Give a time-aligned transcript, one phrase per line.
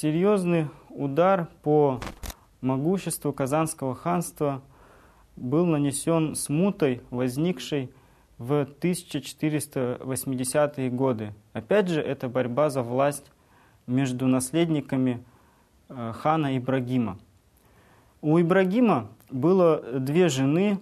[0.00, 1.98] серьезный удар по
[2.60, 4.62] могуществу Казанского ханства
[5.34, 7.90] был нанесен смутой, возникшей
[8.38, 11.34] в 1480-е годы.
[11.52, 13.24] Опять же, это борьба за власть
[13.88, 15.24] между наследниками
[15.88, 17.18] э, хана Ибрагима.
[18.20, 20.78] У Ибрагима было две жены.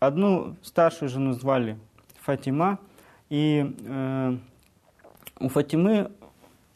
[0.00, 1.78] Одну старшую жену звали
[2.22, 2.80] Фатима,
[3.30, 4.36] и э,
[5.38, 6.10] у Фатимы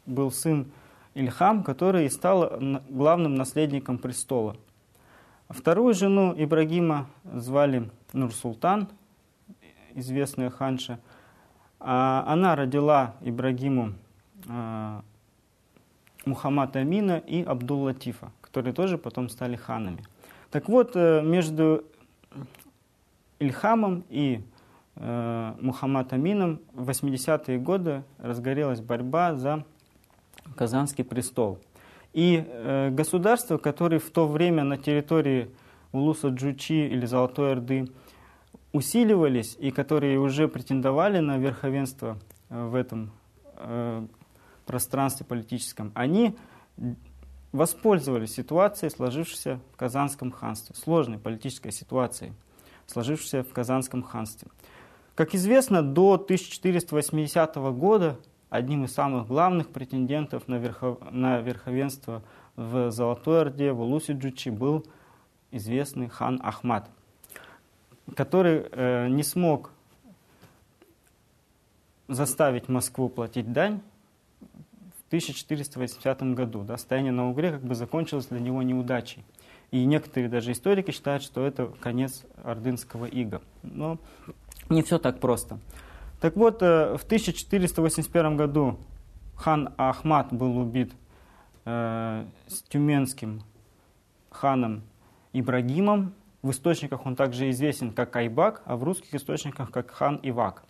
[0.06, 0.70] был сын
[1.14, 2.58] Ильхам, который стал
[2.88, 4.56] главным наследником престола.
[5.48, 8.88] Вторую жену Ибрагима звали Нур-Султан,
[9.94, 10.98] известная ханша.
[11.78, 13.92] А она родила Ибрагиму
[14.48, 15.02] а,
[16.24, 20.04] Мухаммад Амина и Абдул-Латифа, которые тоже потом стали ханами.
[20.50, 21.84] Так вот, э, между
[23.38, 24.42] Ильхамом и
[24.96, 29.64] э, Мухаммад Амином в 80-е годы разгорелась борьба за
[30.56, 31.58] Казанский престол.
[32.12, 35.50] И э, государства, которые в то время на территории
[35.92, 37.88] Улуса Джучи или Золотой Орды
[38.72, 43.12] усиливались и которые уже претендовали на верховенство э, в этом
[43.56, 44.06] э,
[44.66, 46.36] пространстве политическом, они
[47.52, 52.32] воспользовались ситуацией, сложившейся в Казанском ханстве, сложной политической ситуацией,
[52.86, 54.48] сложившейся в Казанском ханстве.
[55.14, 58.18] Как известно, до 1480 года
[58.52, 60.98] одним из самых главных претендентов на, верхов...
[61.10, 62.22] на верховенство
[62.56, 64.86] в Золотой Орде, в Улусе-Джучи был
[65.50, 66.88] известный хан Ахмад–
[68.14, 69.70] который э, не смог
[72.08, 73.80] заставить Москву платить дань
[74.40, 76.62] в 1480 году.
[76.62, 79.24] Да, стояние на Угре как бы закончилось для него неудачей.
[79.70, 83.40] И некоторые даже историки считают, что это конец ордынского ига.
[83.62, 83.98] Но
[84.68, 85.58] не все так просто.
[86.22, 88.78] Так вот, э, в 1481 году
[89.34, 90.92] хан Ахмад был убит
[91.64, 93.42] э, с тюменским
[94.30, 94.82] ханом
[95.32, 100.62] Ибрагимом, в источниках он также известен как Айбак, а в русских источниках как хан Ивак.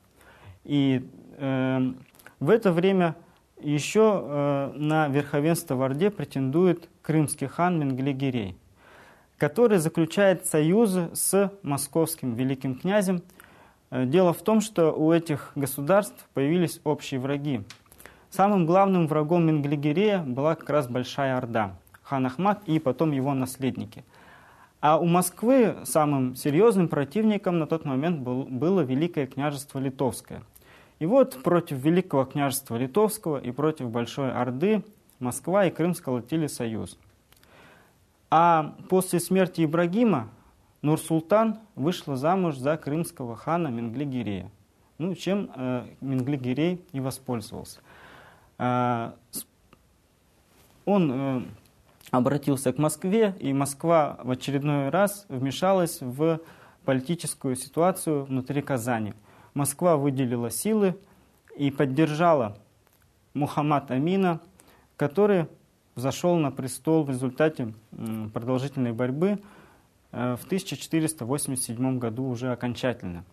[0.64, 1.92] И э,
[2.40, 3.14] в это время
[3.60, 8.56] еще э, на верховенство в Орде претендует крымский хан Менглигерей,
[9.36, 13.22] который заключает союзы с московским великим князем.
[13.92, 17.62] Э, дело в том, что у этих государств появились общие враги.
[18.30, 24.04] Самым главным врагом Менглигерея была как раз Большая Орда, хан Ахмад и потом его наследники–
[24.82, 30.42] а у Москвы самым серьезным противником на тот момент был, было Великое княжество Литовское.
[30.98, 34.82] И вот против Великого княжества Литовского и против Большой Орды
[35.20, 36.98] Москва и Крым сколотили союз.
[38.28, 40.30] А после смерти Ибрагима
[40.82, 44.50] Нур-Султан вышла замуж за крымского хана Менглигирея.
[44.98, 47.80] Ну, чем э, Менглигирей и воспользовался.
[48.58, 49.12] Э,
[50.84, 51.42] он э,
[52.10, 56.40] обратился к Москве, и Москва в очередной раз вмешалась в
[56.84, 59.14] политическую ситуацию внутри Казани.
[59.54, 60.96] Москва выделила силы
[61.56, 62.58] и поддержала
[63.34, 64.40] Мухаммад Амина,
[64.96, 65.46] который
[65.94, 67.72] взошел на престол в результате
[68.32, 69.38] продолжительной борьбы
[70.12, 73.24] в 1487 году уже окончательно.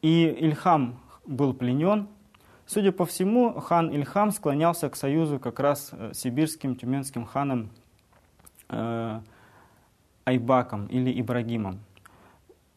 [0.00, 2.08] И Ильхам был пленен,
[2.68, 7.70] Судя по всему, хан Ильхам склонялся к союзу как раз э, с сибирским тюменским ханом
[8.68, 9.20] э,
[10.26, 11.80] Айбаком или Ибрагимом.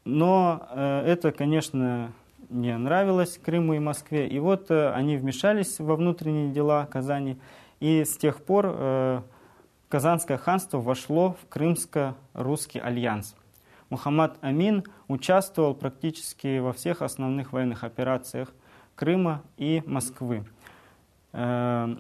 [0.05, 2.13] Но э, это, конечно,
[2.49, 4.29] не нравилось Крыму и Москве.
[4.29, 7.37] И вот э, они вмешались во внутренние дела Казани.
[7.81, 9.21] И с тех пор э,
[9.91, 13.35] Казанское ханство вошло в Крымско-русский альянс.
[13.89, 18.53] Мухаммад Амин участвовал практически во всех основных военных операциях
[18.95, 20.45] Крыма и Москвы.
[21.33, 21.97] Э,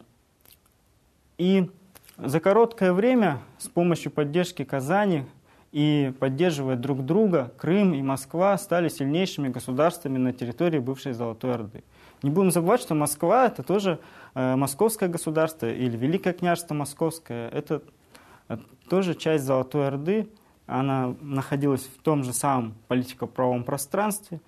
[1.37, 1.69] и
[2.15, 5.25] за короткое время с помощью поддержки Казани
[5.71, 11.83] и поддерживая друг друга, Крым и Москва стали сильнейшими государствами на территории бывшей Золотой Орды.
[12.23, 13.99] Не будем забывать, что Москва– это тоже
[14.35, 17.49] э, московское государство или Великое княжество Московское.
[17.49, 17.81] Это
[18.49, 18.57] э,
[18.89, 20.29] тоже часть Золотой Орды.
[20.67, 24.39] Она находилась в том же самом политико-правовом пространстве,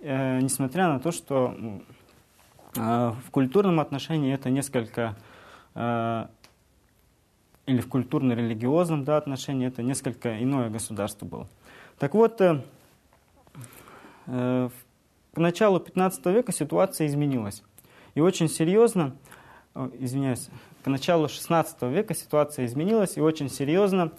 [0.00, 1.54] несмотря на то, что
[2.74, 5.16] в культурном отношении это несколько,
[7.66, 11.48] или в культурно-религиозном да, отношении это несколько иное государство было.
[11.98, 12.62] Так вот, э,
[14.26, 14.68] э,
[15.34, 17.62] к началу 15 века ситуация изменилась.
[18.14, 19.14] И очень серьезно,
[19.98, 20.48] извиняюсь,
[20.82, 24.12] к началу 16 века ситуация изменилась и очень серьезно.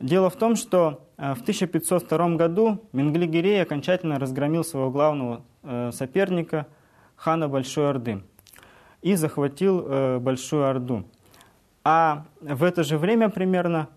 [0.00, 5.42] Дело в том, что э, в 1502 году Менглигерей окончательно разгромил своего главного
[5.92, 6.66] соперника–
[7.16, 8.22] хана Большой Орды.
[9.02, 11.04] и захватил э, Большую Орду.
[11.84, 13.88] А в это же время примерно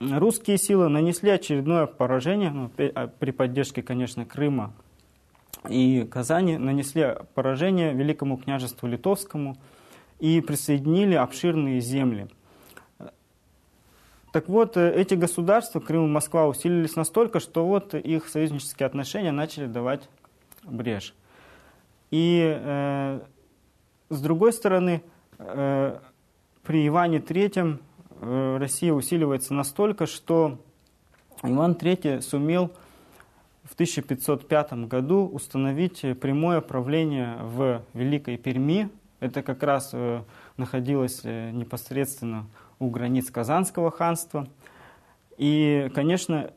[0.00, 4.72] русские силы нанесли очередное поражение, ну, а, при поддержке, конечно, Крыма
[5.68, 9.56] и Казани, нанесли поражение Великому княжеству Литовскому
[10.18, 12.28] и присоединили обширные земли.
[14.32, 19.32] Так вот, э, эти государства, Крым и Москва, усилились настолько, что вот их союзнические отношения
[19.32, 20.08] начали давать
[20.64, 21.14] брешь.
[22.10, 23.20] И э,
[24.10, 25.02] с другой стороны,
[25.38, 25.98] э,
[26.68, 27.78] при Иване III
[28.20, 30.58] э, Россия усиливается настолько, что
[31.42, 32.72] Иван III сумел
[33.64, 38.90] в 1505 году установить прямое правление в Великой Перми.
[39.18, 40.20] Это как раз э,
[40.58, 42.44] находилось непосредственно
[42.78, 44.46] у границ Казанского ханства.
[45.38, 46.50] И, конечно,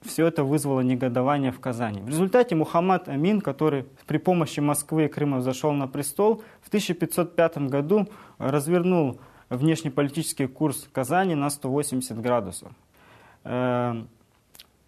[0.00, 2.00] все это вызвало негодование в Казани.
[2.00, 7.58] В результате Мухаммад Амин, который при помощи Москвы и Крыма взошел на престол, в 1505
[7.68, 8.08] году
[8.38, 9.20] развернул
[9.56, 12.72] внешнеполитический курс Казани на 180 градусов.
[13.44, 14.04] Э,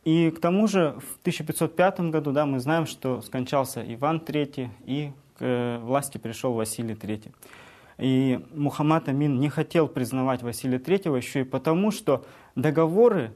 [0.05, 5.13] и к тому же в 1505 году да, мы знаем, что скончался Иван III и
[5.39, 7.33] к э, власти пришел Василий III.
[7.99, 12.25] И Мухаммад Амин не хотел признавать Василия III еще и потому, что
[12.55, 13.33] договоры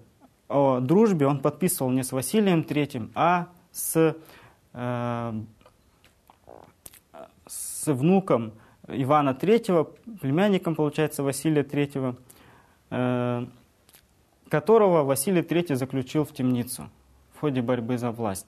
[0.48, 4.16] о дружбе он подписывал не с Василием III, а с,
[4.72, 5.32] э,
[7.46, 8.52] с внуком
[8.92, 12.16] Ивана III, племянником, получается, Василия III,
[12.90, 13.46] э,
[14.48, 16.88] которого Василий III заключил в темницу
[17.34, 18.46] в ходе борьбы за власть.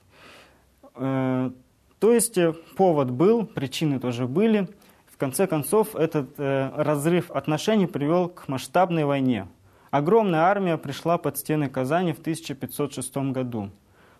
[0.94, 1.50] Э,
[1.98, 4.68] то есть э, повод был, причины тоже были.
[5.06, 9.46] В конце концов, этот разрыв отношений привел к масштабной войне–
[9.92, 13.68] Огромная армия пришла под стены Казани в 1506 году,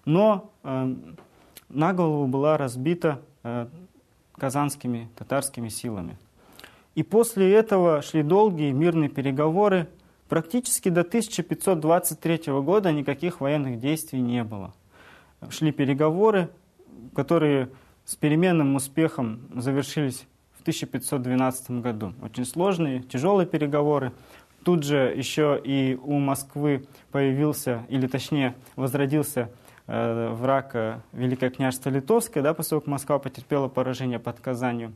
[0.04, 3.22] но на голову была разбита
[4.37, 6.17] казанскими татарскими силами.
[6.94, 9.88] И после этого шли долгие мирные переговоры.
[10.29, 14.75] Практически до 1523 года никаких военных действий не было.
[15.50, 16.49] Шли переговоры,
[17.14, 17.70] которые
[18.05, 20.26] с переменным успехом завершились
[20.58, 22.14] в 1512 году.
[22.23, 24.12] Очень сложные, тяжелые переговоры.
[24.64, 29.50] Тут же еще и у Москвы появился, или точнее возродился
[29.87, 34.94] э, враг э, Великое княжество Литовское, да, поскольку Москва потерпела поражение под Казанью.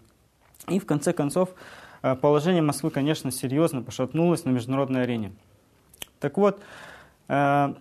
[0.69, 1.50] И в конце концов
[2.03, 5.33] э, положение Москвы, конечно, серьезно пошатнулось на международной арене.
[6.21, 6.61] Так вот,
[7.29, 7.77] но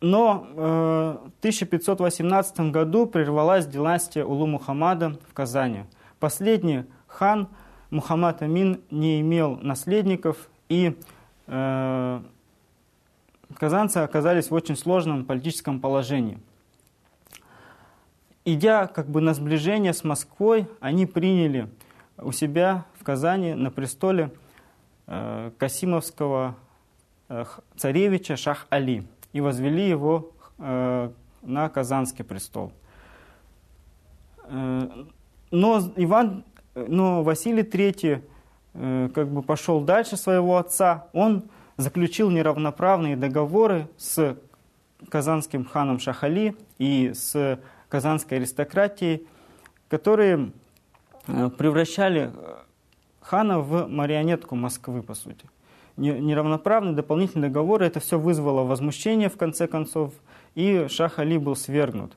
[0.00, 5.84] в 1518 году прервалась династия Улу Мухаммада в Казани.
[6.20, 7.48] Последний хан
[7.90, 10.96] Мухаммад Амин не имел наследников и
[13.56, 16.38] казанцы оказались в очень сложном политическом положении.
[18.44, 21.68] Идя как бы на сближение с Москвой, они приняли
[22.18, 24.30] у себя в Казани на престоле
[25.06, 26.56] э, Касимовского
[27.28, 27.44] э,
[27.76, 31.10] царевича Шах-Али и возвели его э,
[31.42, 32.72] на Казанский престол.
[34.44, 35.04] Э,
[35.50, 36.44] но, Иван,
[36.74, 38.22] но Василий III
[38.74, 41.44] Э, как бы пошел дальше своего отца, он
[41.76, 44.36] заключил неравноправные договоры с
[45.08, 49.26] казанским ханом Шахали и с казанской аристократией,
[49.88, 50.52] которые
[51.26, 52.56] э, превращали э,
[53.20, 55.46] хана в марионетку Москвы, по сути.
[55.96, 60.12] Неравноправные дополнительные договоры, это все вызвало возмущение в конце концов,
[60.56, 62.16] и Шах Али был свергнут.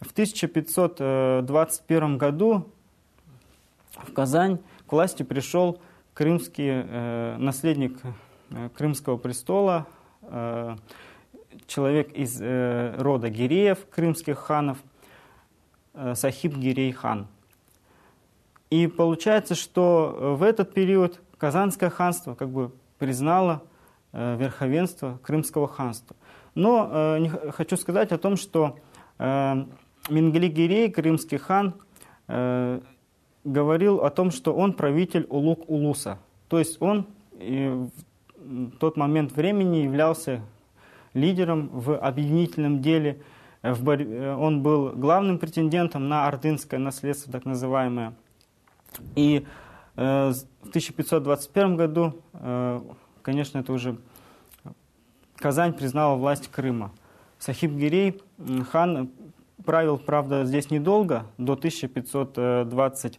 [0.00, 2.68] В 1521 году
[3.90, 5.80] в Казань к власти пришел
[6.14, 8.12] крымский э, наследник э,
[8.76, 9.86] крымского престола,
[10.22, 10.76] э,
[11.66, 14.78] человек из э, рода Гиреев, крымских ханов,
[15.94, 17.28] э, Сахиб Гирей хан.
[18.70, 23.62] И получается, что в этот период Казанское ханство как бы признало
[24.12, 26.16] э, верховенство Крымского ханства.
[26.54, 28.78] Но э, хочу сказать о том, что
[29.18, 29.64] э,
[30.10, 31.74] Мингали Гирей, крымский хан,
[32.26, 32.80] э,
[33.44, 36.18] говорил о том, что он правитель Улук-Улуса.
[36.48, 37.06] То есть он
[38.78, 40.42] тот момент времени являлся
[41.14, 43.20] лидером в объединительном деле.
[43.62, 48.14] Он был главным претендентом на ордынское наследство, так называемое.
[49.16, 49.46] И
[49.96, 52.80] э, в 1521 году, э,
[53.22, 53.98] конечно, это уже
[55.36, 56.92] Казань признала власть Крыма.
[57.38, 58.20] Сахиб Гирей
[58.70, 59.10] хан
[59.64, 63.18] правил, правда, здесь недолго, до 1520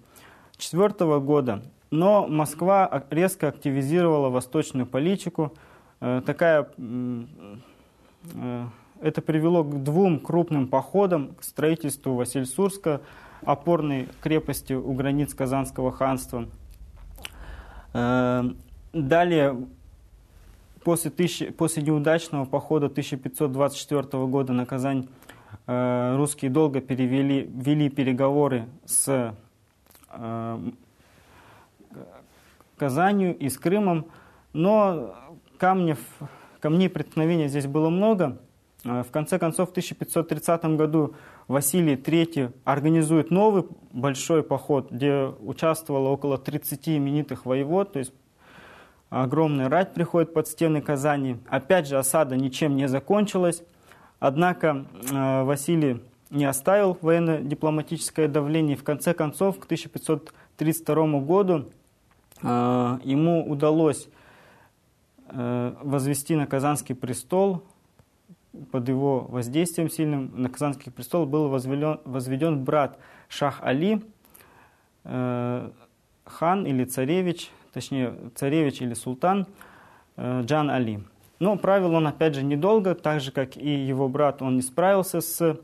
[0.60, 1.64] 1994 года.
[1.92, 5.54] Но Москва резко активизировала восточную политику.
[6.02, 8.66] Э, такая, э,
[9.02, 13.02] это привело к двум крупным походам, к строительству Васильсурска,
[13.44, 16.48] опорной крепостью у границ Казанского ханства.
[17.94, 18.44] Э,
[18.94, 19.58] далее,
[20.84, 25.08] после, тысячи, после неудачного похода 1524 года на Казань,
[25.66, 29.34] русские долго перевели, вели переговоры с
[32.78, 34.06] Казанью и с Крымом,
[34.54, 35.16] но
[35.58, 36.00] камнев,
[36.60, 38.40] камней преткновения здесь было много.
[38.84, 41.14] В конце концов, в 1530 году
[41.50, 48.14] Василий III организует новый большой поход, где участвовало около 30 именитых воевод, то есть
[49.10, 51.38] огромная рать приходит под стены Казани.
[51.50, 53.64] Опять же, осада ничем не закончилась,
[54.20, 58.78] однако э, Василий не оставил военно-дипломатическое давление.
[58.78, 61.64] В конце концов, к 1532 году э,
[62.42, 64.08] ему удалось
[65.28, 67.64] э, возвести на Казанский престол
[68.72, 74.02] под его воздействием сильным на Казанский престол был возведен, возведен брат Шах Али,
[75.04, 75.70] э,
[76.26, 79.46] хан или царевич, точнее царевич или султан
[80.18, 81.04] э, Джан Али.
[81.40, 85.22] Но правил он опять же недолго, так же как и его брат, он не справился
[85.22, 85.58] с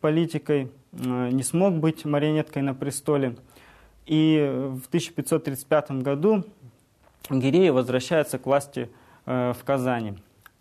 [0.00, 3.36] политикой, не смог быть марионеткой на престоле.
[4.10, 4.40] И
[4.82, 6.42] в 1535 году
[7.30, 8.90] Гирей возвращается к власти
[9.24, 10.14] э, в Казани.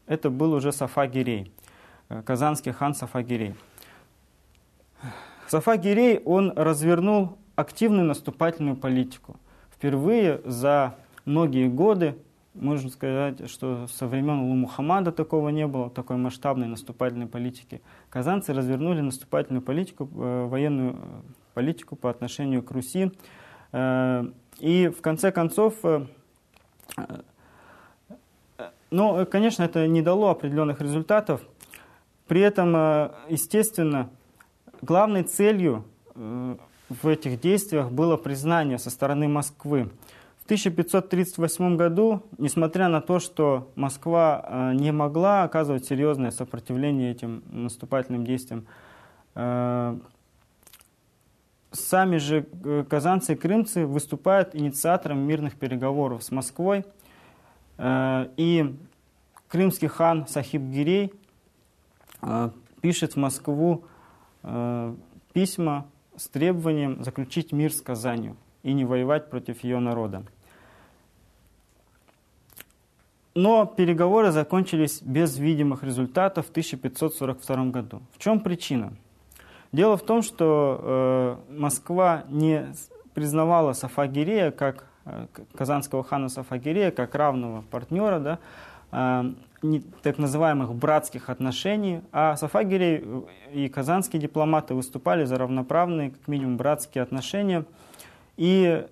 [0.05, 1.51] Это был уже Сафа Гирей.
[2.09, 3.55] Э, казанский хан Сафагирей.
[5.47, 9.39] Сафагирей, он развернул активную наступательную политику.
[9.71, 12.17] Впервые за многие годы,
[12.53, 17.81] можно сказать, что со времен Улу Мухаммада такого не было, такой масштабной наступательной политики.
[18.09, 20.97] Казанцы развернули наступательную политику, э, военную
[21.53, 23.11] политику по отношению к Руси.
[23.73, 25.75] И в конце концов,
[28.91, 31.41] ну, конечно, это не дало определенных результатов.
[32.27, 34.09] При этом, э, естественно,
[34.81, 35.83] главной целью
[36.15, 36.55] э,
[36.89, 39.89] в этих действиях было признание со стороны Москвы.
[40.41, 47.43] В 1538 году, несмотря на то, что Москва э, не могла оказывать серьезное сопротивление этим
[47.51, 48.65] наступательным действиям,
[51.71, 52.45] сами же
[52.89, 56.85] казанцы и крымцы выступают инициатором мирных переговоров с Москвой.
[57.81, 58.75] И
[59.47, 61.13] крымский хан Сахиб Гирей
[62.21, 63.85] а, пишет в Москву
[65.33, 65.85] письма
[66.15, 70.23] с требованием заключить мир с Казанью и не воевать против ее народа.
[73.35, 78.01] Но переговоры закончились без видимых результатов в 1542 году.
[78.13, 78.93] В чем причина?
[79.71, 82.67] Дело в том, что э, Москва не
[83.13, 88.39] признавала Сафагирея как э, казанского хана Сафагирея как равного партнера, да,
[88.91, 89.33] э,
[90.01, 93.03] так называемых братских отношений, а Сафагирей
[93.51, 97.65] и казанские дипломаты выступали за равноправные, как минимум, братские отношения.
[98.37, 98.87] И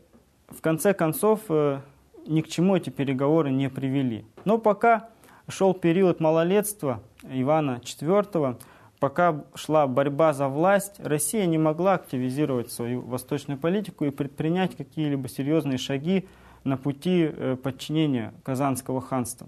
[0.49, 1.79] в конце концов э,
[2.27, 4.25] ни к чему эти переговоры не привели.
[4.45, 5.09] Но пока
[5.47, 8.57] шел период малолетства Ивана IV,
[8.99, 15.27] пока шла борьба за власть, Россия не могла активизировать свою восточную политику и предпринять какие-либо
[15.27, 16.27] серьезные шаги
[16.63, 19.47] на пути э, подчинения Казанского ханства.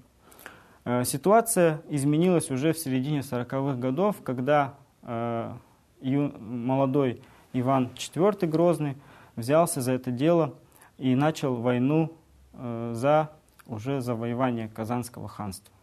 [0.86, 5.51] Э, ситуация изменилась уже в середине 40-х годов, когда э,
[6.01, 7.22] молодой
[7.53, 8.96] Иван IV Грозный
[9.36, 10.53] взялся за это дело
[10.98, 12.13] и начал войну
[12.53, 13.32] за
[13.68, 15.74] уже завоевание Казанского ханства.